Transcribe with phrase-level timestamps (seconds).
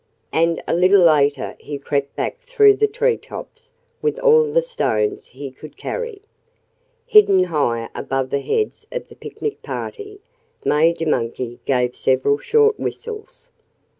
[0.33, 5.27] And a little later he crept back through the tree tops with all the stones
[5.27, 6.23] he could carry.
[7.05, 10.19] Hidden high above the heads of the picnic party,
[10.65, 13.51] Major Monkey gave several short whistles.